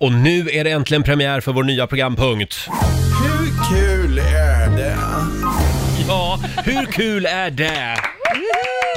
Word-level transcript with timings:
Och 0.00 0.12
nu 0.12 0.48
är 0.50 0.64
det 0.64 0.70
äntligen 0.70 1.02
premiär 1.02 1.40
för 1.40 1.52
vår 1.52 1.62
nya 1.62 1.86
programpunkt. 1.86 2.68
Hur 3.22 3.76
kul 3.76 4.18
är 4.18 4.76
det? 4.76 4.96
Ja, 6.08 6.40
hur 6.64 6.86
kul 6.86 7.26
är 7.26 7.50
det? 7.50 7.96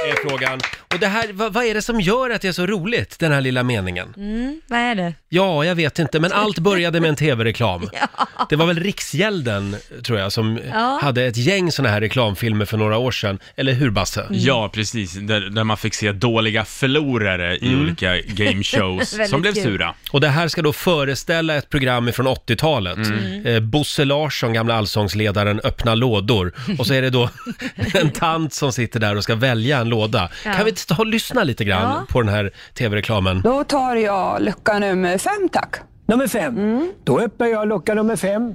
Är 0.08 0.28
frågan. 0.28 0.60
Och 0.92 0.98
det 0.98 1.06
här, 1.06 1.32
vad, 1.32 1.52
vad 1.52 1.64
är 1.64 1.74
det 1.74 1.82
som 1.82 2.00
gör 2.00 2.30
att 2.30 2.42
det 2.42 2.48
är 2.48 2.52
så 2.52 2.66
roligt, 2.66 3.18
den 3.18 3.32
här 3.32 3.40
lilla 3.40 3.62
meningen? 3.62 4.14
Mm, 4.16 4.60
vad 4.66 4.78
är 4.78 4.94
det? 4.94 5.14
Ja, 5.28 5.64
jag 5.64 5.74
vet 5.74 5.98
inte, 5.98 6.20
men 6.20 6.32
allt 6.32 6.58
började 6.58 7.00
med 7.00 7.08
en 7.08 7.16
tv-reklam. 7.16 7.88
Det 8.48 8.56
var 8.56 8.66
väl 8.66 8.80
Riksgälden, 8.80 9.76
tror 10.04 10.18
jag, 10.18 10.32
som 10.32 10.58
Ja. 10.72 10.98
hade 11.02 11.24
ett 11.24 11.36
gäng 11.36 11.72
såna 11.72 11.88
här 11.88 12.00
reklamfilmer 12.00 12.64
för 12.64 12.76
några 12.78 12.98
år 12.98 13.10
sedan. 13.10 13.38
Eller 13.56 13.72
hur, 13.72 13.90
Basse? 13.90 14.26
Ja, 14.30 14.68
precis. 14.74 15.12
Där, 15.12 15.40
där 15.40 15.64
man 15.64 15.76
fick 15.76 15.94
se 15.94 16.12
dåliga 16.12 16.64
förlorare 16.64 17.56
i 17.56 17.66
Mm. 17.68 17.80
olika 17.82 18.16
game 18.20 18.62
shows 18.62 19.12
Väldigt 19.18 19.30
som 19.30 19.40
blev 19.40 19.52
kul. 19.54 19.62
sura. 19.62 19.94
Och 20.10 20.20
det 20.20 20.28
här 20.28 20.48
ska 20.48 20.62
då 20.62 20.72
föreställa 20.72 21.54
ett 21.54 21.70
program 21.70 22.12
från 22.12 22.26
80-talet. 22.28 22.96
Mm. 22.96 23.46
Eh, 23.46 23.60
Bosse 23.60 24.04
Larsson, 24.04 24.52
gamla 24.52 24.74
allsångsledaren, 24.74 25.60
öppnar 25.64 25.96
lådor. 25.96 26.52
Och 26.78 26.86
så 26.86 26.94
är 26.94 27.02
det 27.02 27.10
då 27.10 27.30
en 27.94 28.10
tant 28.10 28.54
som 28.54 28.72
sitter 28.72 29.00
där 29.00 29.16
och 29.16 29.22
ska 29.24 29.34
välja 29.34 29.78
en 29.78 29.88
låda. 29.88 30.30
Ja. 30.44 30.52
Kan 30.52 30.64
vi 30.64 30.72
ta 30.86 30.96
och 30.96 31.06
lyssna 31.06 31.44
lite 31.44 31.64
grann 31.64 32.06
på 32.06 32.22
den 32.22 32.28
här 32.34 32.50
tv-reklamen? 32.74 33.40
Då 33.44 33.64
tar 33.64 33.96
jag 33.96 34.42
lucka 34.42 34.78
nummer 34.78 35.18
fem, 35.18 35.48
tack. 35.52 35.76
Nummer 36.12 36.26
fem. 36.26 36.92
Då 37.04 37.20
öppnar 37.20 37.46
jag 37.46 37.68
lucka 37.68 37.94
nummer 37.94 38.16
fem. 38.16 38.54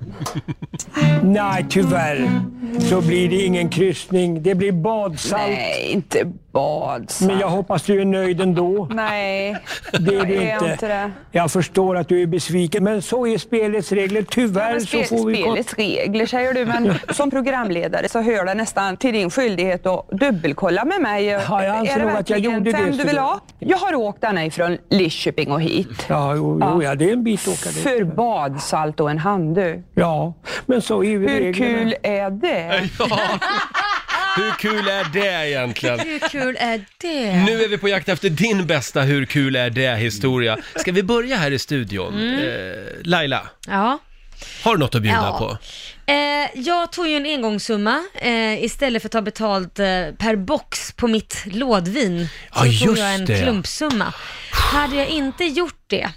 Nej, 1.23 1.65
tyvärr 1.69 2.29
så 2.89 3.01
blir 3.01 3.29
det 3.29 3.35
ingen 3.45 3.69
kryssning. 3.69 4.43
Det 4.43 4.55
blir 4.55 4.71
badsalt. 4.71 5.41
Nej, 5.41 5.89
inte 5.91 6.31
badsalt. 6.51 7.21
Men 7.31 7.39
jag 7.39 7.49
hoppas 7.49 7.83
du 7.83 8.01
är 8.01 8.05
nöjd 8.05 8.41
ändå. 8.41 8.87
Nej, 8.91 9.57
Det 9.99 10.15
är 10.15 10.25
du 10.25 10.33
inte. 10.33 10.69
inte 10.71 10.87
det. 10.87 11.11
Jag 11.31 11.51
förstår 11.51 11.97
att 11.97 12.07
du 12.09 12.21
är 12.21 12.25
besviken, 12.25 12.83
men 12.83 13.01
så 13.01 13.27
är 13.27 13.37
spelets 13.37 13.91
regler. 13.91 14.25
Tyvärr 14.29 14.71
Men 14.71 14.81
så 14.85 15.03
får 15.03 15.25
vi... 15.27 15.35
spelets 15.41 15.73
regler 15.73 16.25
säger 16.25 16.53
du, 16.53 16.65
men 16.65 16.93
som 17.09 17.31
programledare 17.31 18.09
så 18.09 18.21
hör 18.21 18.45
det 18.45 18.53
nästan 18.53 18.97
till 18.97 19.13
din 19.13 19.29
skyldighet 19.29 19.85
att 19.85 20.07
dubbelkolla 20.09 20.85
med 20.85 21.01
mig. 21.01 21.25
Ja, 21.25 21.63
jag 21.63 21.75
anser 21.75 21.95
är 21.95 21.99
det 21.99 22.05
nog 22.05 22.17
att 22.17 22.29
jag 22.29 22.39
gjorde 22.39 22.71
det, 22.71 22.91
du 22.91 23.03
vill 23.03 23.17
ha? 23.17 23.39
Jag 23.59 23.77
har 23.77 23.95
åkt 23.95 24.21
denna 24.21 24.45
ifrån 24.45 24.77
Lidköping 24.89 25.51
och 25.51 25.61
hit. 25.61 26.05
Ja, 26.07 26.35
jo, 26.35 26.59
jo, 26.61 26.83
ja, 26.83 26.95
det 26.95 27.09
är 27.09 27.13
en 27.13 27.23
bit 27.23 27.46
att 27.47 27.59
åka 27.59 27.69
dit. 27.69 27.83
För 27.83 28.03
badsalt 28.03 28.99
och 28.99 29.11
en 29.11 29.17
handduk. 29.17 29.85
Ja, 29.95 30.37
men 30.65 30.81
så 30.81 31.03
är 31.03 31.07
ju 31.09 31.19
Hur 31.19 31.27
reglerna. 31.39 31.53
kul 31.79 31.95
är 32.03 32.29
det? 32.31 32.89
Ja. 32.99 33.19
Hur 34.37 34.51
kul 34.51 34.87
är 34.87 35.03
det 35.13 35.49
egentligen? 35.49 35.99
Hur 35.99 36.19
kul 36.19 36.57
är 36.59 36.85
det? 37.01 37.35
Nu 37.45 37.63
är 37.63 37.67
vi 37.67 37.77
på 37.77 37.87
jakt 37.89 38.09
efter 38.09 38.29
din 38.29 38.67
bästa 38.67 39.01
Hur 39.01 39.25
kul 39.25 39.55
är 39.55 39.69
det-historia. 39.69 40.57
Ska 40.75 40.91
vi 40.91 41.03
börja 41.03 41.37
här 41.37 41.51
i 41.51 41.59
studion? 41.59 42.13
Mm. 42.13 42.39
Eh, 42.39 42.75
Laila, 43.03 43.47
Ja. 43.67 43.99
har 44.63 44.73
du 44.75 44.79
något 44.79 44.95
att 44.95 45.01
bjuda 45.01 45.17
Ja. 45.17 45.37
på? 45.39 45.57
Eh, 46.11 46.49
jag 46.65 46.91
tog 46.91 47.07
ju 47.07 47.15
en 47.17 47.25
engångssumma 47.25 48.03
eh, 48.15 48.63
istället 48.63 49.01
för 49.01 49.07
att 49.07 49.11
ta 49.11 49.21
betalt 49.21 49.79
eh, 49.79 49.85
per 50.19 50.35
box 50.35 50.91
på 50.91 51.07
mitt 51.07 51.43
lådvin. 51.45 52.27
Ja, 52.53 52.55
så 52.55 52.61
tog 52.63 52.71
just 52.71 52.97
jag 52.97 53.13
en 53.15 53.25
det. 53.25 53.41
klumpsumma. 53.43 54.13
Hade 54.51 54.95
jag 54.95 55.07
inte 55.07 55.43
gjort 55.45 55.83
det, 55.87 56.09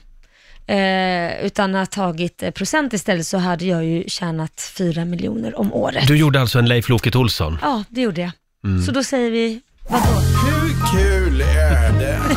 eh, 0.70 1.46
utan 1.46 1.74
ha 1.74 1.86
tagit 1.86 2.42
eh, 2.42 2.50
procent 2.50 2.92
istället, 2.92 3.26
så 3.26 3.38
hade 3.38 3.64
jag 3.64 3.84
ju 3.84 4.04
tjänat 4.08 4.72
4 4.76 5.04
miljoner 5.04 5.58
om 5.58 5.72
året. 5.72 6.06
Du 6.06 6.16
gjorde 6.16 6.40
alltså 6.40 6.58
en 6.58 6.68
Leif 6.68 6.88
Loket 6.88 7.16
Olsson? 7.16 7.58
Ja, 7.62 7.84
det 7.88 8.00
gjorde 8.00 8.20
jag. 8.20 8.30
Mm. 8.64 8.82
Så 8.82 8.92
då 8.92 9.04
säger 9.04 9.30
vi, 9.30 9.60
vadå? 9.88 10.04
Hur 10.04 10.98
kul 10.98 11.40
är 11.40 11.92
det? 11.98 12.18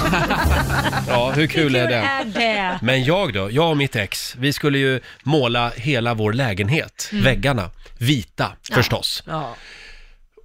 Ja, 1.07 1.31
hur 1.31 1.47
kul 1.47 1.75
är 1.75 1.87
det? 1.87 1.95
är 1.95 2.25
det? 2.25 2.79
Men 2.81 3.03
jag 3.03 3.33
då, 3.33 3.51
jag 3.51 3.69
och 3.69 3.77
mitt 3.77 3.95
ex, 3.95 4.35
vi 4.39 4.53
skulle 4.53 4.77
ju 4.77 4.99
måla 5.23 5.71
hela 5.75 6.13
vår 6.13 6.33
lägenhet, 6.33 7.09
väggarna, 7.11 7.69
vita 7.97 8.51
förstås. 8.73 9.23
Ja. 9.27 9.55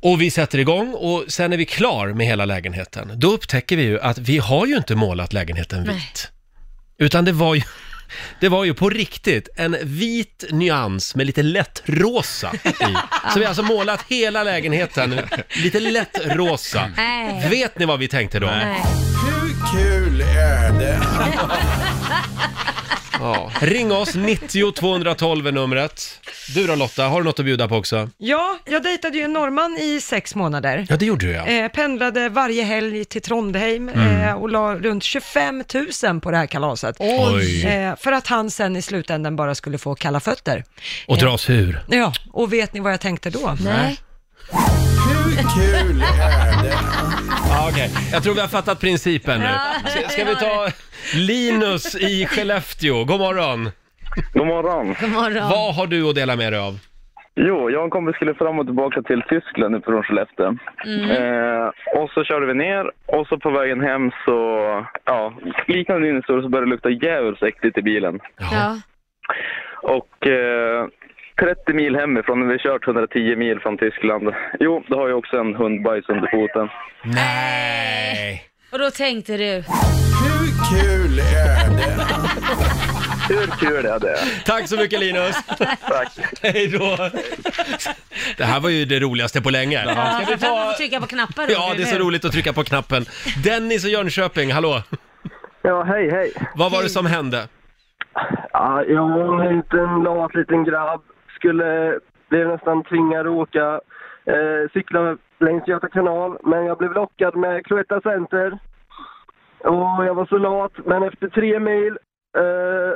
Och 0.02 0.20
vi 0.20 0.30
sätter 0.30 0.58
igång 0.58 0.94
och 0.94 1.24
sen 1.28 1.52
är 1.52 1.56
vi 1.56 1.64
klar 1.64 2.08
med 2.08 2.26
hela 2.26 2.44
lägenheten. 2.44 3.12
Då 3.14 3.32
upptäcker 3.32 3.76
vi 3.76 3.82
ju 3.82 4.00
att 4.00 4.18
vi 4.18 4.38
har 4.38 4.66
ju 4.66 4.76
inte 4.76 4.94
målat 4.94 5.32
lägenheten 5.32 5.82
Nej. 5.82 6.02
Utan 7.00 7.24
det 7.24 7.32
var 7.32 7.54
ju, 7.54 7.62
det 8.40 8.48
var 8.48 8.64
ju 8.64 8.74
på 8.74 8.90
riktigt 8.90 9.48
en 9.56 9.76
vit 9.82 10.44
nyans 10.50 11.14
med 11.14 11.26
lite 11.26 11.42
lätt 11.42 11.82
rosa 11.84 12.52
i. 12.64 12.94
Så 13.32 13.38
vi 13.38 13.40
har 13.40 13.48
alltså 13.48 13.62
målat 13.62 14.04
hela 14.08 14.42
lägenheten 14.44 15.20
lite 15.62 15.80
lätt 15.80 16.20
rosa. 16.24 16.90
Nej. 16.96 17.48
Vet 17.50 17.78
ni 17.78 17.84
vad 17.84 17.98
vi 17.98 18.08
tänkte 18.08 18.38
då? 18.38 18.46
Nej. 18.46 18.82
Hur 19.26 19.72
kul 19.72 20.20
är 20.20 20.78
det? 20.80 21.00
Ja. 23.20 23.50
Ring 23.60 23.92
oss, 23.92 24.14
90 24.14 24.72
212 24.72 25.46
är 25.46 25.52
numret. 25.52 26.20
Du 26.54 26.66
då 26.66 26.74
Lotta, 26.74 27.04
har 27.04 27.18
du 27.20 27.24
något 27.24 27.38
att 27.38 27.44
bjuda 27.44 27.68
på 27.68 27.76
också? 27.76 28.10
Ja, 28.18 28.58
jag 28.64 28.82
dejtade 28.82 29.18
ju 29.18 29.24
en 29.24 29.32
norrman 29.32 29.76
i 29.80 30.00
sex 30.00 30.34
månader. 30.34 30.86
Ja, 30.88 30.96
det 30.96 31.06
gjorde 31.06 31.26
du 31.26 31.32
ja. 31.32 31.46
Eh, 31.46 31.68
pendlade 31.68 32.28
varje 32.28 32.62
helg 32.64 33.04
till 33.04 33.22
Trondheim 33.22 33.88
Mm. 33.88 34.20
eh, 34.20 34.32
och 34.34 34.48
la 34.50 34.74
runt 34.74 35.04
25 35.04 35.64
000 36.04 36.20
på 36.20 36.30
det 36.30 36.36
här 36.36 36.46
kalaset. 36.46 36.96
Oj. 36.98 37.66
Eh, 37.66 37.96
för 37.96 38.12
att 38.12 38.26
han 38.26 38.50
sen 38.50 38.76
i 38.76 38.82
slutändan 38.82 39.36
bara 39.36 39.54
skulle 39.54 39.78
få 39.78 39.94
kalla 39.94 40.20
fötter. 40.20 40.64
Och 41.06 41.18
dras 41.18 41.50
ur. 41.50 41.80
Ja, 41.90 42.12
och 42.32 42.52
vet 42.52 42.72
ni 42.72 42.80
vad 42.80 42.92
jag 42.92 43.00
tänkte 43.00 43.30
då? 43.30 43.56
Nej. 43.64 43.98
Hur 44.52 45.36
kul 45.36 46.02
är 46.02 46.62
det? 46.62 46.74
Ja, 47.50 47.68
okej. 47.70 47.90
Jag 48.12 48.22
tror 48.22 48.34
vi 48.34 48.40
har 48.40 48.48
fattat 48.48 48.80
principen 48.80 49.40
nu. 49.40 49.48
Ska, 49.90 50.08
ska 50.08 50.24
vi 50.24 50.34
ta 50.36 50.70
Linus 51.14 51.94
i 51.94 52.26
Skellefteå? 52.26 53.04
God 53.04 53.20
morgon! 53.20 53.70
God 54.34 54.46
morgon. 54.46 54.94
God 55.00 55.10
morgon. 55.10 55.48
Vad 55.50 55.74
har 55.74 55.86
du 55.86 56.08
att 56.08 56.14
dela 56.14 56.36
med 56.36 56.52
dig 56.52 56.60
av? 56.60 56.74
Jo, 57.34 57.70
jag 57.70 57.78
och 57.78 57.84
en 57.84 57.90
kompis 57.90 58.16
skulle 58.16 58.34
fram 58.34 58.58
och 58.58 58.66
tillbaka 58.66 59.02
till 59.02 59.22
Tyskland 59.28 59.74
nu 59.74 59.80
från 59.80 60.02
Skellefteå. 60.02 60.46
Eh, 60.46 61.66
och 62.00 62.10
så 62.10 62.24
körde 62.24 62.46
vi 62.46 62.54
ner 62.54 62.90
och 63.06 63.26
så 63.26 63.38
på 63.38 63.50
vägen 63.50 63.80
hem 63.80 64.10
så, 64.24 64.40
ja, 65.04 65.34
liknande 65.66 66.06
din 66.06 66.16
historia 66.16 66.42
så 66.42 66.48
började 66.48 66.66
det 66.66 66.70
lukta 66.70 66.90
djävulskt 66.90 67.42
äckligt 67.42 67.78
i 67.78 67.82
bilen. 67.82 68.20
Ja. 68.38 68.76
Och 69.82 70.26
eh, 70.26 70.86
30 71.40 71.72
mil 71.72 71.96
hemifrån, 71.96 72.40
när 72.40 72.52
vi 72.52 72.58
kört 72.58 72.86
110 72.86 73.36
mil 73.36 73.60
från 73.60 73.78
Tyskland. 73.78 74.34
Jo, 74.60 74.84
då 74.88 74.96
har 74.96 75.08
jag 75.08 75.18
också 75.18 75.36
en 75.36 75.54
hundbajs 75.54 76.08
under 76.08 76.30
foten. 76.30 76.68
Nej! 77.04 78.42
Och 78.72 78.78
då 78.78 78.90
tänkte 78.90 79.36
du, 79.36 79.44
Hur 80.24 80.48
kul 80.70 81.18
är 81.18 81.76
det? 81.76 82.04
Hur 83.34 83.46
kul 83.46 83.86
är 83.86 83.98
det? 84.00 84.16
Tack 84.46 84.68
så 84.68 84.76
mycket 84.76 85.00
Linus! 85.00 85.36
Tack. 85.88 86.18
Hej 86.42 86.66
då! 86.68 86.96
Det 88.36 88.44
här 88.44 88.60
var 88.60 88.68
ju 88.68 88.84
det 88.84 89.00
roligaste 89.00 89.40
på 89.42 89.50
länge. 89.50 89.84
ja, 89.86 90.20
Ska 90.24 90.34
vi 90.34 90.40
ta... 90.40 90.74
trycka 90.76 91.00
på 91.00 91.06
knappar. 91.06 91.46
då, 91.46 91.52
Ja, 91.52 91.72
det 91.76 91.82
är 91.82 91.86
så 91.86 91.98
roligt 91.98 92.24
att 92.24 92.32
trycka 92.32 92.52
på 92.52 92.64
knappen. 92.64 93.04
Dennis 93.44 93.84
och 93.84 93.90
Jönköping, 93.90 94.52
hallå! 94.52 94.82
Ja, 95.62 95.82
hej, 95.82 96.10
hej. 96.10 96.32
Vad 96.54 96.72
var 96.72 96.82
det 96.82 96.88
som 96.88 97.06
hände? 97.06 97.48
Ja, 98.52 98.84
jag 98.88 99.08
var 99.08 99.44
en 99.44 99.56
liten 99.56 100.02
lat 100.02 100.34
liten 100.34 100.64
grabb. 100.64 101.00
Skulle, 101.36 101.98
blev 102.30 102.48
nästan 102.48 102.84
tvingad 102.84 103.26
att 103.26 103.32
åka, 103.32 103.80
eh, 104.26 104.70
cykla 104.72 105.16
längs 105.40 105.68
Göta 105.68 105.88
kanal. 105.88 106.38
Men 106.44 106.64
jag 106.66 106.78
blev 106.78 106.92
lockad 106.92 107.36
med 107.36 107.64
Cloetta 107.66 108.00
Center. 108.00 108.58
Och 109.64 110.04
jag 110.06 110.14
var 110.14 110.26
så 110.26 110.38
lat, 110.38 110.72
men 110.84 111.02
efter 111.02 111.28
tre 111.28 111.60
mil, 111.60 111.98
eh, 112.38 112.92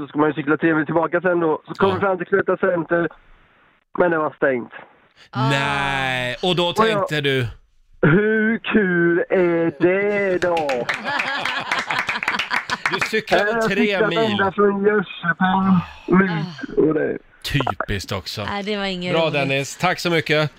så 0.00 0.06
ska 0.08 0.18
man 0.18 0.28
ju 0.28 0.34
cykla 0.34 0.56
tre 0.56 0.74
mil 0.74 0.86
tillbaka 0.86 1.20
sen 1.20 1.40
då. 1.40 1.62
Så 1.66 1.74
kom 1.74 1.88
Ja. 1.88 1.94
vi 1.94 2.00
fram 2.00 2.18
till 2.18 2.26
Cloetta 2.26 2.56
Center, 2.56 3.08
men 3.98 4.10
det 4.10 4.18
var 4.18 4.30
stängt. 4.36 4.72
Ah. 5.30 5.48
Nej, 5.50 6.36
och 6.42 6.56
då 6.56 6.72
tänkte 6.72 7.20
du... 7.20 7.46
Hur 8.02 8.58
kul 8.58 9.24
är 9.30 9.72
det 9.80 10.38
då? 10.42 10.56
Du 12.92 13.00
cyklade 13.10 13.50
Jag 13.50 13.62
tre 13.62 13.76
cyklade 13.76 14.06
mil. 14.08 14.18
ända 14.30 14.52
från 14.52 14.84
Jönköping 14.84 15.80
ut. 16.08 16.78
Och 16.78 16.94
det, 16.94 17.18
Typiskt 17.42 18.12
också. 18.12 18.44
Nej, 18.44 18.62
det 18.62 18.76
var 18.76 18.84
inget 18.84 19.12
Bra 19.14 19.22
roligt. 19.22 19.32
Dennis, 19.32 19.76
tack 19.76 19.98
så 19.98 20.10
mycket. 20.10 20.52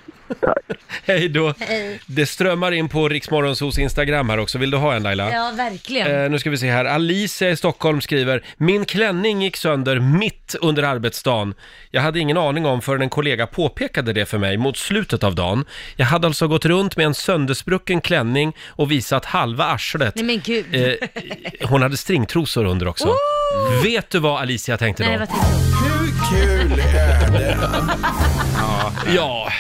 Hej 1.06 1.30
då. 1.30 1.54
Hej. 1.60 2.00
Det 2.06 2.26
strömmar 2.26 2.72
in 2.72 2.90
på 2.90 3.10
Riksmorgonsos 3.10 3.80
Instagram 3.80 4.30
här 4.30 4.38
också. 4.38 4.58
Vill 4.58 4.72
du 4.72 4.78
ha 4.78 4.96
en 4.96 5.04
Laila? 5.04 5.31
Ja, 5.31 5.52
verkligen. 5.58 6.24
Eh, 6.24 6.30
nu 6.30 6.40
ska 6.40 6.50
vi 6.50 6.58
se 6.58 6.72
här. 6.72 6.86
Alicia 6.86 7.50
i 7.50 7.56
Stockholm 7.56 8.02
skriver, 8.02 8.44
min 8.58 8.86
klänning 8.86 9.42
gick 9.42 9.58
sönder 9.58 10.00
mitt 10.00 10.56
under 10.62 10.84
arbetsdagen. 10.84 11.54
Jag 11.92 12.02
hade 12.02 12.20
ingen 12.20 12.38
aning 12.38 12.66
om 12.66 12.81
förrän 12.81 13.02
en 13.02 13.10
kollega 13.10 13.48
påpekade 13.48 14.14
det 14.14 14.26
för 14.26 14.38
mig 14.38 14.58
mot 14.58 14.78
slutet 14.78 15.24
av 15.24 15.36
dagen. 15.36 15.66
Jag 15.96 16.06
hade 16.06 16.28
alltså 16.28 16.48
gått 16.48 16.66
runt 16.66 16.98
med 16.98 17.06
en 17.06 17.14
söndersprucken 17.14 18.02
klänning 18.02 18.56
och 18.68 18.92
visat 18.92 19.26
halva 19.26 19.66
arslet. 19.66 20.16
Nej 20.16 20.26
men 20.26 20.42
gud. 20.46 20.66
Eh, 20.72 20.94
hon 21.68 21.81
hade 21.81 21.98
stringtrosor 21.98 22.66
under 22.66 22.88
också. 22.88 23.16
Vet 23.84 24.10
du 24.10 24.20
vad 24.20 24.42
Alicia 24.42 24.78
tänkte 24.78 25.04
då? 25.04 25.10
Nej, 25.10 25.20
vad 25.20 25.30
tänkte 25.30 25.48
du? 25.84 25.89
Kul 26.30 26.80
är 26.80 27.31
det? 27.31 27.58
Ja, 29.16 29.52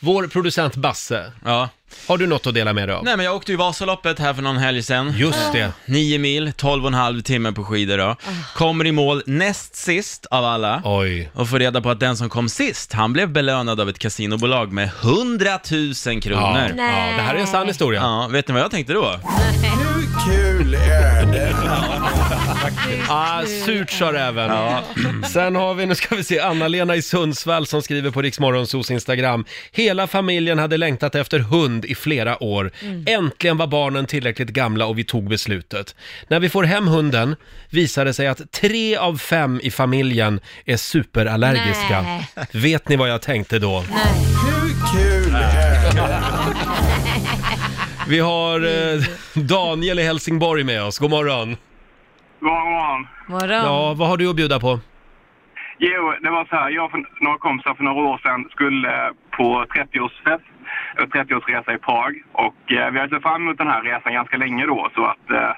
vår 0.00 0.26
producent 0.26 0.76
Basse. 0.76 1.32
Ja. 1.44 1.68
Har 2.08 2.18
du 2.18 2.26
något 2.26 2.46
att 2.46 2.54
dela 2.54 2.72
med 2.72 2.88
dig 2.88 2.96
av? 2.96 3.04
Nej 3.04 3.16
men 3.16 3.26
jag 3.26 3.34
åkte 3.36 3.52
ju 3.52 3.58
Vasaloppet 3.58 4.18
här 4.18 4.34
för 4.34 4.42
någon 4.42 4.56
helg 4.56 4.82
sedan. 4.82 5.14
Just 5.16 5.52
det. 5.52 5.72
Nio 5.86 6.18
mil, 6.18 6.52
12 6.56 6.82
och 6.84 6.88
en 6.88 6.94
halv 6.94 7.22
timme 7.22 7.52
på 7.52 7.64
skidor 7.64 7.98
då. 7.98 8.16
Kommer 8.54 8.86
i 8.86 8.92
mål 8.92 9.22
näst 9.26 9.76
sist 9.76 10.26
av 10.26 10.44
alla. 10.44 10.82
Oj. 10.84 11.30
Och 11.34 11.48
får 11.48 11.58
reda 11.58 11.80
på 11.80 11.90
att 11.90 12.00
den 12.00 12.16
som 12.16 12.28
kom 12.28 12.48
sist, 12.48 12.92
han 12.92 13.12
blev 13.12 13.28
belönad 13.28 13.80
av 13.80 13.88
ett 13.88 13.98
kasinobolag 13.98 14.72
med 14.72 14.90
100 15.02 15.58
000 16.06 16.20
kronor. 16.22 16.74
Ja, 16.76 16.84
ja, 16.84 17.16
det 17.16 17.22
här 17.22 17.34
är 17.34 17.38
en 17.38 17.46
sann 17.46 17.66
historia. 17.66 18.00
Ja, 18.00 18.28
vet 18.30 18.48
ni 18.48 18.54
vad 18.54 18.62
jag 18.62 18.70
tänkte 18.70 18.92
då? 18.92 19.10
Hur 19.10 20.30
kul 20.32 20.74
är 20.74 21.26
det? 21.32 21.54
Ah, 23.08 23.42
surt 23.66 23.90
sa 23.90 24.12
räven. 24.12 24.50
Sen 25.32 25.56
har 25.56 25.74
vi, 25.74 25.86
nu 25.86 25.94
ska 25.94 26.14
vi 26.16 26.24
se, 26.24 26.40
Anna-Lena 26.40 26.96
i 26.96 27.02
Sundsvall 27.02 27.66
som 27.66 27.82
skriver 27.82 28.10
på 28.10 28.22
Riksmorgonsos 28.22 28.90
Instagram. 28.90 29.44
Hela 29.72 30.06
familjen 30.06 30.58
hade 30.58 30.76
längtat 30.76 31.14
efter 31.14 31.38
hund 31.38 31.84
i 31.84 31.94
flera 31.94 32.42
år. 32.42 32.70
Äntligen 33.06 33.56
var 33.56 33.66
barnen 33.66 34.06
tillräckligt 34.06 34.48
gamla 34.48 34.86
och 34.86 34.98
vi 34.98 35.04
tog 35.04 35.28
beslutet. 35.28 35.94
När 36.28 36.40
vi 36.40 36.48
får 36.48 36.64
hem 36.64 36.86
hunden 36.86 37.36
visar 37.70 38.04
det 38.04 38.14
sig 38.14 38.26
att 38.26 38.52
tre 38.52 38.96
av 38.96 39.18
fem 39.18 39.60
i 39.62 39.70
familjen 39.70 40.40
är 40.64 40.76
superallergiska. 40.76 42.02
Nej. 42.02 42.46
Vet 42.52 42.88
ni 42.88 42.96
vad 42.96 43.10
jag 43.10 43.22
tänkte 43.22 43.58
då? 43.58 43.78
Hur 43.80 44.92
kul 44.92 45.34
är 45.34 45.94
det? 45.96 46.22
Vi 48.08 48.18
har 48.18 48.60
eh, 48.94 49.02
Daniel 49.34 49.98
i 49.98 50.02
Helsingborg 50.02 50.64
med 50.64 50.82
oss. 50.82 50.98
God 50.98 51.10
morgon. 51.10 51.56
Morgon. 52.40 53.06
Morgon. 53.26 53.64
Ja, 53.64 53.94
vad 53.98 54.08
har 54.08 54.16
du 54.16 54.30
att 54.30 54.36
bjuda 54.36 54.60
på? 54.60 54.80
Jo, 55.78 56.14
det 56.22 56.30
var 56.30 56.44
så 56.44 56.56
här. 56.56 56.70
Jag 56.70 56.84
och 56.84 57.00
några 57.20 57.38
kompisar 57.38 57.74
för 57.74 57.84
några 57.84 58.02
år 58.02 58.18
sedan 58.18 58.48
skulle 58.50 59.06
eh, 59.06 59.10
på 59.30 59.64
30-årsfest, 59.64 60.46
eh, 60.98 61.06
30-årsresa 61.06 61.74
i 61.74 61.78
Prag. 61.78 62.22
Och 62.32 62.72
eh, 62.72 62.90
vi 62.90 62.98
hade 62.98 63.14
sett 63.14 63.22
fram 63.22 63.42
emot 63.42 63.58
den 63.58 63.68
här 63.68 63.82
resan 63.82 64.12
ganska 64.12 64.36
länge 64.36 64.66
då. 64.66 64.90
Så 64.94 65.04
att 65.04 65.30
eh, 65.30 65.52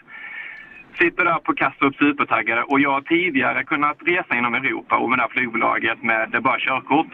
sitter 0.98 1.24
där 1.24 1.38
på 1.38 1.54
Kastrup 1.54 1.96
supertaggade 1.96 2.62
och 2.62 2.80
jag 2.80 2.90
har 2.90 3.00
tidigare 3.00 3.64
kunnat 3.64 3.96
resa 4.00 4.34
inom 4.36 4.54
Europa 4.54 4.96
och 4.96 5.10
med 5.10 5.18
det 5.18 5.22
här 5.22 5.28
flygbolaget 5.28 6.02
med 6.02 6.30
det 6.30 6.40
bara 6.40 6.58
körkort. 6.58 7.12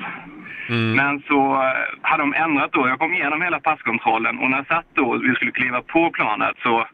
Men 0.69 1.23
så 1.29 1.55
eh, 1.55 1.87
hade 2.03 2.23
de 2.23 2.35
ändrat 2.35 2.73
då. 2.73 2.89
Jag 2.89 2.99
kom 2.99 3.15
igenom 3.15 3.43
hela 3.43 3.61
passkontrollen 3.61 4.39
och 4.39 4.51
när 4.51 4.57
jag 4.57 4.67
satt 4.67 4.87
då 4.95 5.05
och 5.05 5.25
vi 5.25 5.35
skulle 5.35 5.53
kliva 5.53 5.81
på 5.83 6.11
planet 6.11 6.57
så 6.63 6.87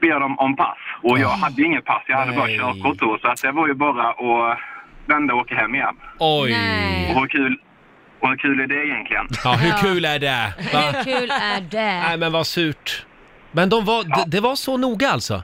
ber 0.00 0.20
de 0.20 0.38
om 0.38 0.56
pass. 0.56 0.78
Och 1.02 1.18
jag 1.18 1.28
hade 1.28 1.62
inget 1.62 1.84
pass, 1.84 2.02
jag 2.06 2.16
hade 2.16 2.32
bara 2.32 2.46
Nej. 2.46 2.58
körkort 2.58 2.98
då. 2.98 3.18
Så 3.22 3.28
att 3.28 3.42
det 3.42 3.52
var 3.52 3.66
ju 3.68 3.74
bara 3.74 4.08
att 4.10 4.58
vända 5.06 5.34
och 5.34 5.40
åka 5.40 5.54
hem 5.54 5.74
igen. 5.74 5.96
Oj! 6.18 6.50
Nej. 6.52 7.14
Och 7.14 7.20
hur 7.20 7.28
kul, 7.28 7.60
och 8.20 8.28
hur 8.28 8.36
kul 8.36 8.60
är 8.60 8.66
det 8.66 8.86
egentligen? 8.86 9.26
Ja, 9.44 9.52
hur 9.52 9.68
Ja. 9.68 9.76
kul 9.80 10.04
är 10.04 10.18
det? 10.18 10.54
Va? 10.74 10.80
Hur 10.80 11.04
kul 11.04 11.30
är 11.30 11.60
det? 11.60 12.00
Nej, 12.08 12.16
men 12.18 12.32
vad 12.32 12.46
surt. 12.46 13.06
Men 13.52 13.68
de 13.68 13.84
var, 13.84 14.04
det, 14.04 14.24
det 14.36 14.40
var 14.40 14.54
så 14.54 14.76
noga 14.76 15.08
alltså? 15.10 15.42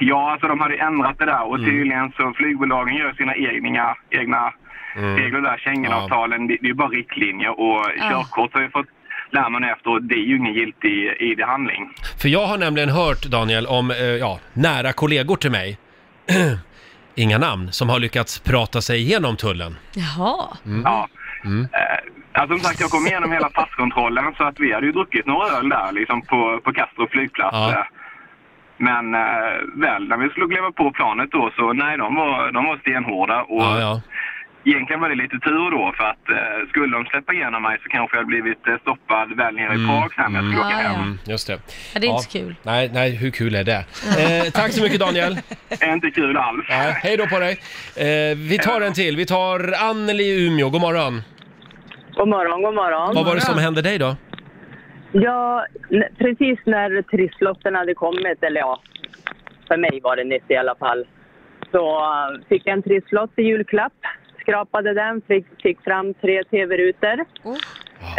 Ja, 0.00 0.32
alltså 0.32 0.48
de 0.48 0.60
hade 0.60 0.74
ändrat 0.76 1.18
det 1.18 1.24
där 1.24 1.42
och 1.50 1.58
tydligen 1.58 2.12
så 2.16 2.32
flygbolagen 2.36 2.94
gör 2.94 3.12
sina 3.12 3.34
egna, 3.36 3.94
egna 4.10 4.52
regler 4.96 5.40
där. 5.40 5.58
Schengenavtalen, 5.58 6.46
det, 6.46 6.56
det 6.60 6.66
är 6.66 6.68
ju 6.68 6.74
bara 6.74 6.88
riktlinjer 6.88 7.60
och 7.60 7.84
körkort 8.10 8.54
har 8.54 8.60
vi 8.60 8.68
fått 8.68 8.86
lära 9.30 9.48
mig 9.48 9.60
nu 9.60 9.70
efteråt, 9.70 10.08
det 10.08 10.14
är 10.14 10.26
ju 10.26 10.36
ingen 10.36 10.54
giltig 10.54 11.16
ID-handling. 11.20 11.90
För 12.22 12.28
jag 12.28 12.46
har 12.46 12.58
nämligen 12.58 12.88
hört, 12.88 13.22
Daniel, 13.22 13.66
om 13.66 13.90
eh, 13.90 13.96
ja, 13.98 14.38
nära 14.52 14.92
kollegor 14.92 15.36
till 15.36 15.50
mig, 15.50 15.78
inga 17.14 17.38
namn, 17.38 17.72
som 17.72 17.88
har 17.88 17.98
lyckats 17.98 18.40
prata 18.40 18.80
sig 18.80 18.98
igenom 19.00 19.36
tullen. 19.36 19.76
Jaha. 19.94 20.56
Ja. 20.84 21.08
Eh, 21.44 22.40
alltså 22.40 22.56
som 22.56 22.64
sagt, 22.64 22.80
jag 22.80 22.90
kom 22.90 23.06
igenom 23.06 23.32
hela 23.32 23.48
passkontrollen 23.48 24.34
så 24.36 24.44
att 24.44 24.60
vi 24.60 24.72
hade 24.72 24.86
ju 24.86 24.92
druckit 24.92 25.26
några 25.26 25.46
öl 25.58 25.68
där 25.68 25.92
liksom 25.92 26.22
på, 26.22 26.60
på 26.64 26.72
Kastrup 26.72 27.10
flygplats. 27.10 27.56
Ja. 27.56 27.70
Eh, 27.72 27.84
Men 28.78 29.14
eh, 29.14 29.54
väl 29.76 30.08
när 30.08 30.16
vi 30.16 30.28
skulle 30.28 30.46
kliva 30.46 30.72
på 30.72 30.90
planet 30.90 31.30
då 31.30 31.50
så 31.56 31.72
nej, 31.72 31.98
de 31.98 32.14
var, 32.14 32.52
de 32.52 32.64
var 32.64 32.76
stenhårda 32.76 33.42
och 33.42 33.62
Ja, 33.62 33.80
ja. 33.80 34.00
Egentligen 34.64 35.00
var 35.00 35.08
det 35.08 35.14
lite 35.14 35.38
tur 35.38 35.70
då 35.70 35.92
för 35.96 36.04
att 36.04 36.28
eh, 36.30 36.68
skulle 36.68 36.96
de 36.96 37.04
släppa 37.06 37.32
igenom 37.32 37.62
mig 37.62 37.78
så 37.82 37.88
kanske 37.88 38.16
jag 38.16 38.22
hade 38.22 38.26
blivit 38.26 38.66
eh, 38.68 38.76
stoppad 38.80 39.36
väl 39.36 39.54
nere 39.54 39.74
i 39.74 39.86
Prag 39.86 40.14
sen 40.14 40.32
när 40.32 40.38
jag 40.38 40.48
skulle 40.50 40.60
åka 40.66 40.70
ja. 40.70 40.88
hem. 40.88 41.00
Mm, 41.02 41.18
just 41.26 41.46
det. 41.46 41.58
Ja, 41.94 42.00
det 42.00 42.06
är 42.06 42.10
inte 42.10 42.22
så 42.22 42.38
kul. 42.38 42.54
Nej, 42.62 42.90
nej, 42.94 43.16
hur 43.16 43.30
kul 43.30 43.54
är 43.54 43.64
det? 43.64 43.84
Eh, 44.22 44.52
tack 44.52 44.72
så 44.72 44.82
mycket 44.82 45.00
Daniel. 45.00 45.34
Det 45.68 45.82
är 45.88 45.92
inte 45.92 46.10
kul 46.10 46.36
alls. 46.36 46.66
Nej, 46.68 46.92
hej 47.02 47.16
då 47.16 47.26
på 47.26 47.38
dig. 47.38 47.52
Eh, 47.96 48.36
vi 48.50 48.58
tar 48.58 48.80
en 48.80 48.92
till. 48.92 49.16
Vi 49.16 49.26
tar 49.26 49.72
Anneli 49.90 50.24
i 50.24 50.46
Umeå. 50.46 50.70
God 50.70 50.80
morgon. 50.80 51.22
God 52.16 52.28
morgon, 52.28 52.62
god 52.62 52.74
morgon. 52.74 53.14
Vad 53.14 53.26
var 53.26 53.34
det 53.34 53.40
som 53.40 53.58
hände 53.58 53.82
dig 53.82 53.98
då? 53.98 54.16
Ja, 55.12 55.66
n- 55.90 56.04
precis 56.18 56.58
när 56.64 57.02
trisslotten 57.02 57.74
hade 57.74 57.94
kommit, 57.94 58.42
eller 58.42 58.60
ja, 58.60 58.80
för 59.68 59.76
mig 59.76 60.00
var 60.02 60.16
det 60.16 60.24
nytt 60.24 60.44
i 60.48 60.56
alla 60.56 60.74
fall, 60.74 61.06
så 61.70 61.98
uh, 61.98 62.48
fick 62.48 62.62
jag 62.66 62.72
en 62.72 62.82
trisslott 62.82 63.30
i 63.36 63.42
julklapp. 63.42 63.92
Skrapade 64.44 64.94
den, 64.94 65.22
fick, 65.28 65.46
fick 65.62 65.80
fram 65.84 66.14
tre 66.14 66.44
tv-rutor. 66.44 67.24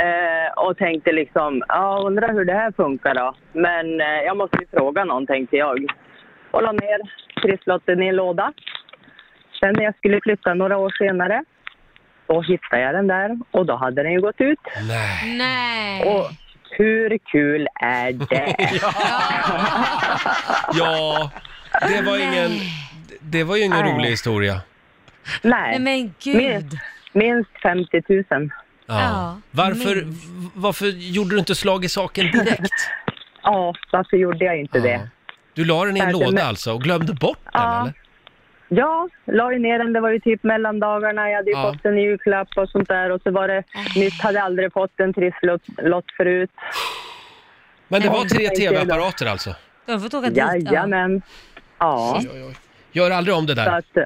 Eh, 0.06 0.64
och 0.64 0.78
tänkte 0.78 1.12
liksom, 1.12 1.64
ja 1.68 2.04
undrar 2.06 2.34
hur 2.34 2.46
det 2.46 2.54
här 2.54 2.72
funkar 2.72 3.16
då. 3.16 3.36
Men 3.54 4.02
eh, 4.02 4.22
jag 4.26 4.38
måste 4.38 4.58
ju 4.58 4.68
fråga 4.78 5.06
någon 5.06 5.28
tänkte 5.28 5.56
jag. 5.56 5.86
Och 6.52 6.64
la 6.64 6.72
ner 6.72 7.00
trisslotten 7.42 8.04
i 8.04 8.08
en 8.08 8.16
låda. 8.16 8.54
Sen 9.60 9.74
när 9.74 9.84
jag 9.84 9.98
skulle 9.98 10.20
flytta 10.24 10.54
några 10.54 10.78
år 10.78 10.94
senare, 10.98 11.44
då 12.28 12.42
hittade 12.42 12.82
jag 12.82 12.94
den 12.96 13.08
där 13.08 13.40
och 13.52 13.66
då 13.66 13.76
hade 13.76 14.04
den 14.04 14.12
ju 14.12 14.22
gått 14.22 14.42
ut. 14.42 14.60
Nej. 14.88 15.38
Nej. 15.38 16.04
Och 16.16 16.30
hur 16.78 17.18
kul 17.18 17.68
är 17.82 18.12
det? 18.12 18.56
Ja, 20.74 21.32
det 21.82 22.02
var 22.02 22.18
ingen... 22.18 22.52
Det 23.20 23.44
var 23.44 23.56
ju 23.56 23.64
ingen 23.64 23.86
Nej. 23.86 23.94
rolig 23.94 24.10
historia. 24.10 24.62
Nej 25.42 25.80
Nej, 25.80 25.80
men 25.80 26.14
gud. 26.24 26.36
minst, 26.36 26.76
minst 27.14 27.50
50 27.64 28.02
000. 28.10 28.24
Ja. 28.30 28.50
Ja, 28.88 29.38
Varför, 29.52 30.04
varför 30.56 30.86
gjorde 30.86 31.30
du 31.36 31.40
inte 31.40 31.56
slag 31.56 31.86
i 31.86 31.90
saken 31.90 32.26
direkt? 32.32 32.74
Ja, 33.48 33.74
varför 33.92 34.18
gjorde 34.18 34.46
jag 34.46 34.60
inte 34.60 34.78
Ja. 34.78 34.84
det? 34.84 35.10
Du 35.54 35.66
la 35.66 35.86
den 35.86 35.98
i 35.98 36.00
en 36.00 36.12
låda 36.12 36.44
alltså 36.46 36.74
och 36.74 36.82
glömde 36.82 37.14
bott 37.14 37.40
den 37.44 37.52
Ja. 37.54 37.82
eller? 37.82 37.94
Ja, 38.70 39.10
la 39.26 39.54
ju 39.54 39.60
ner 39.60 39.80
den. 39.80 39.94
Det 39.94 40.00
var 40.00 40.10
ju 40.10 40.20
typ 40.20 40.44
mellandagarna. 40.44 41.30
Jag 41.30 41.36
hade 41.38 41.52
ju 41.52 41.58
Ja. 41.58 41.74
fått 41.74 41.86
en 41.86 41.98
julklapp 41.98 42.48
och 42.56 42.70
sånt 42.70 42.88
där. 42.88 43.10
Och 43.12 43.22
så 43.22 43.32
var 43.32 43.48
det 43.48 43.64
nytt. 43.96 44.22
Hade 44.22 44.42
aldrig 44.42 44.74
fått 44.74 45.00
en 45.00 45.14
trisslott 45.14 45.62
lott 45.78 46.06
förut. 46.18 46.50
Men 47.88 48.02
det 48.02 48.10
var 48.10 48.24
tre 48.26 48.50
tv-apparater 48.50 49.26
alltså? 49.26 49.56
Du 49.86 49.92
har 49.92 50.00
fått 50.00 50.14
åka 50.14 50.28
dit. 50.30 50.38
Ja. 50.38 50.56
Jajamän. 50.56 51.22
Ja, 51.80 52.18
Oj, 52.22 52.30
oj, 52.34 52.44
oj. 52.44 52.56
Gör 52.92 53.12
aldrig 53.12 53.36
om 53.36 53.46
det 53.46 53.56
så 53.56 53.62
där. 53.62 53.78
att... 53.78 53.98
eh, 53.98 54.04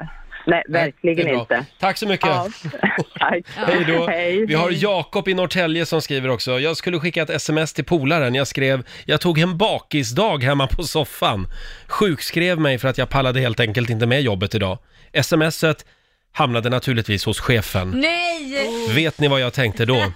Nej, 0.50 0.64
verkligen 0.70 1.16
det 1.16 1.22
är 1.22 1.34
bra. 1.34 1.42
inte. 1.42 1.66
Tack 1.80 1.98
så 1.98 2.08
mycket. 2.08 2.28
Ja. 2.28 2.48
Tack. 3.20 3.44
Hej 3.56 3.86
då. 3.88 4.08
Hej. 4.08 4.46
Vi 4.46 4.54
har 4.54 4.72
Jakob 4.72 5.28
i 5.28 5.34
Norrtälje 5.34 5.86
som 5.86 6.02
skriver 6.02 6.30
också. 6.30 6.60
Jag 6.60 6.78
skulle 6.78 7.00
skicka 7.00 7.22
ett 7.22 7.30
sms 7.30 7.74
till 7.74 7.86
polaren. 7.86 8.36
Jag 8.36 8.48
skrev, 8.48 8.84
jag 9.06 9.22
tog 9.22 9.40
en 9.40 9.58
bakisdag 9.58 10.44
hemma 10.44 10.68
på 10.68 10.84
soffan. 10.84 11.48
Sjukskrev 11.88 12.60
mig 12.60 12.78
för 12.78 12.88
att 12.88 12.98
jag 12.98 13.10
pallade 13.10 13.40
helt 13.40 13.60
enkelt 13.60 13.90
inte 13.90 14.06
med 14.06 14.22
jobbet 14.22 14.56
idag. 14.56 14.78
Smset 15.22 15.86
hamnade 16.32 16.70
naturligtvis 16.70 17.26
hos 17.26 17.40
chefen. 17.40 17.90
Nej! 17.96 18.90
Vet 18.96 19.20
ni 19.20 19.28
vad 19.28 19.40
jag 19.42 19.54
tänkte 19.54 19.86
då? 19.86 20.12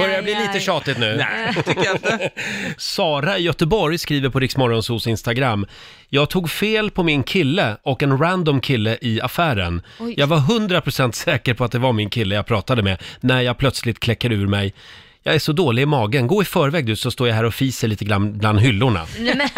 Börjar 0.00 0.16
aj, 0.16 0.22
bli 0.22 0.34
lite 0.34 0.52
aj. 0.52 0.60
tjatigt 0.60 0.98
nu. 0.98 1.16
Nej, 1.16 1.54
tycker 1.54 1.84
jag 1.84 1.94
inte. 1.94 2.30
Sara 2.76 3.38
i 3.38 3.42
Göteborg 3.42 3.98
skriver 3.98 4.28
på 4.28 4.40
Riksmorgonsos 4.40 5.06
Instagram. 5.06 5.66
Jag 6.08 6.30
tog 6.30 6.50
fel 6.50 6.90
på 6.90 7.02
min 7.02 7.22
kille 7.22 7.76
och 7.82 8.02
en 8.02 8.18
random 8.18 8.60
kille 8.60 8.98
i 9.00 9.20
affären. 9.20 9.82
Oj. 9.98 10.14
Jag 10.16 10.26
var 10.26 10.38
100% 10.38 11.12
säker 11.12 11.54
på 11.54 11.64
att 11.64 11.72
det 11.72 11.78
var 11.78 11.92
min 11.92 12.10
kille 12.10 12.34
jag 12.34 12.46
pratade 12.46 12.82
med 12.82 13.02
när 13.20 13.40
jag 13.40 13.58
plötsligt 13.58 14.00
kläcker 14.00 14.32
ur 14.32 14.46
mig. 14.46 14.74
Jag 15.22 15.34
är 15.34 15.38
så 15.38 15.52
dålig 15.52 15.82
i 15.82 15.86
magen. 15.86 16.26
Gå 16.26 16.42
i 16.42 16.44
förväg 16.44 16.86
du 16.86 16.96
så 16.96 17.10
står 17.10 17.28
jag 17.28 17.34
här 17.34 17.44
och 17.44 17.54
fiser 17.54 17.88
lite 17.88 18.04
grann 18.04 18.38
bland 18.38 18.60
hyllorna. 18.60 19.06
Nej, 19.18 19.34
men, 19.36 19.48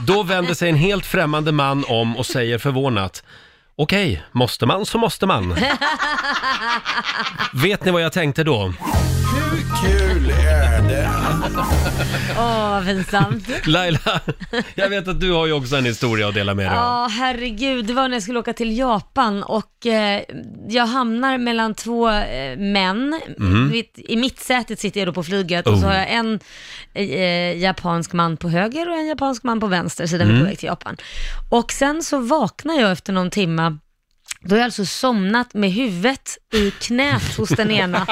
Då 0.06 0.22
vänder 0.22 0.54
sig 0.54 0.68
en 0.68 0.76
helt 0.76 1.06
främmande 1.06 1.52
man 1.52 1.84
om 1.88 2.16
och 2.16 2.26
säger 2.26 2.58
förvånat. 2.58 3.22
Okej, 3.76 4.22
måste 4.32 4.66
man 4.66 4.86
så 4.86 4.98
måste 4.98 5.26
man. 5.26 5.54
Vet 7.52 7.84
ni 7.84 7.90
vad 7.90 8.02
jag 8.02 8.12
tänkte 8.12 8.44
då? 8.44 8.72
Kul 9.82 10.30
är 10.30 10.88
det? 10.88 11.08
Åh, 12.38 12.70
vad 12.70 12.84
pinsamt. 12.86 13.66
Laila, 13.66 14.20
jag 14.74 14.88
vet 14.88 15.08
att 15.08 15.20
du 15.20 15.32
har 15.32 15.46
ju 15.46 15.52
också 15.52 15.76
en 15.76 15.84
historia 15.84 16.28
att 16.28 16.34
dela 16.34 16.54
med 16.54 16.66
dig 16.66 16.78
av. 16.78 16.84
Ja, 16.84 17.08
herregud. 17.10 17.84
Det 17.86 17.92
var 17.94 18.08
när 18.08 18.16
jag 18.16 18.22
skulle 18.22 18.38
åka 18.38 18.52
till 18.52 18.78
Japan 18.78 19.42
och 19.42 19.86
eh, 19.86 20.22
jag 20.68 20.86
hamnar 20.86 21.38
mellan 21.38 21.74
två 21.74 22.08
eh, 22.10 22.58
män. 22.58 23.20
Mhm. 23.38 23.68
Mitt, 23.70 23.98
I 24.08 24.16
mittsätet 24.16 24.80
sitter 24.80 25.00
jag 25.00 25.08
då 25.08 25.12
på 25.12 25.22
flyget 25.24 25.66
och 25.66 25.78
så 25.78 25.84
Oh. 25.84 25.90
har 25.90 25.94
jag 25.98 26.10
en 26.12 26.40
eh, 26.94 27.58
japansk 27.58 28.12
man 28.12 28.36
på 28.36 28.48
höger 28.48 28.88
och 28.90 28.96
en 28.96 29.06
japansk 29.06 29.42
man 29.42 29.60
på 29.60 29.66
vänster, 29.66 30.06
så 30.06 30.16
där 30.16 30.24
vi 30.24 30.30
är 30.30 30.34
Mm. 30.34 30.40
på 30.44 30.48
väg 30.50 30.58
till 30.58 30.66
Japan. 30.66 30.96
Och 31.50 31.72
sen 31.72 32.02
så 32.02 32.18
vaknar 32.18 32.74
jag 32.80 32.92
efter 32.92 33.12
någon 33.12 33.30
timma 33.30 33.78
då 34.48 34.54
har 34.54 34.58
jag 34.58 34.64
alltså 34.64 34.86
somnat 34.86 35.54
med 35.54 35.72
huvudet 35.72 36.38
i 36.54 36.70
knät 36.70 37.36
hos 37.36 37.48
den 37.48 37.70
ena. 37.70 38.06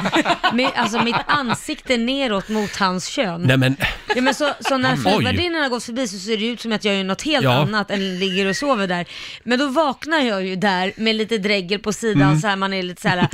Med, 0.52 0.70
alltså 0.76 1.02
mitt 1.02 1.16
ansikte 1.26 1.96
neråt 1.96 2.48
mot 2.48 2.76
hans 2.76 3.06
kön. 3.08 3.42
Nej 3.42 3.56
men, 3.56 3.76
Ja, 4.14 4.22
men 4.22 4.34
så, 4.34 4.50
så 4.60 4.76
när 4.78 4.96
flygvärdinnan 4.96 5.62
har 5.62 5.68
gått 5.68 5.84
förbi 5.84 6.08
så 6.08 6.18
ser 6.18 6.36
det 6.36 6.46
ut 6.46 6.60
som 6.60 6.72
att 6.72 6.84
jag 6.84 6.96
gör 6.96 7.04
något 7.04 7.22
helt 7.22 7.44
Ja. 7.44 7.52
annat 7.62 7.90
än 7.90 8.18
ligger 8.18 8.46
och 8.46 8.56
sover 8.56 8.86
där. 8.86 9.06
Men 9.44 9.58
då 9.58 9.68
vaknar 9.68 10.18
jag 10.20 10.46
ju 10.46 10.56
där 10.56 10.92
med 10.96 11.16
lite 11.16 11.38
dregel 11.38 11.78
på 11.80 11.92
sidan 11.92 12.22
Mm. 12.22 12.40
så 12.40 12.46
här 12.48 12.56
man 12.56 12.72
är 12.72 12.82
lite 12.82 13.02
så 13.02 13.08
här 13.08 13.28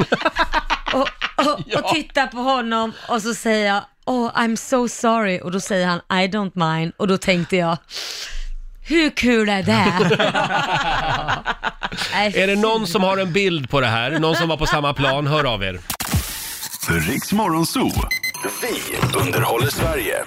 och, 0.94 1.08
och, 1.36 1.60
och 1.84 1.94
tittar 1.94 2.26
på 2.26 2.38
honom 2.38 2.92
och 3.08 3.22
så 3.22 3.34
säger 3.34 3.66
jag 3.74 3.82
Oh 4.06 4.30
I'm 4.34 4.56
so 4.56 4.88
sorry 4.88 5.40
och 5.40 5.50
då 5.52 5.60
säger 5.60 5.86
han 5.86 5.98
I 5.98 6.28
don't 6.28 6.52
mind 6.74 6.92
och 6.96 7.08
då 7.08 7.18
tänkte 7.18 7.56
jag 7.56 7.76
hur 8.84 9.10
kul 9.10 9.48
är 9.48 9.62
det? 9.62 9.84
Är 12.12 12.46
det 12.46 12.56
någon 12.56 12.86
som 12.86 13.02
har 13.02 13.18
en 13.18 13.32
bild 13.32 13.70
på 13.70 13.80
det 13.80 13.86
här? 13.86 14.18
Någon 14.18 14.36
som 14.36 14.48
var 14.48 14.56
på 14.56 14.66
samma 14.66 14.94
plan? 14.94 15.26
Hör 15.26 15.44
av 15.44 15.62
er. 15.62 15.80
Riks 17.08 17.32
Morgonzoo. 17.32 17.90
Vi 18.62 19.18
underhåller 19.20 19.70
Sverige. 19.70 20.24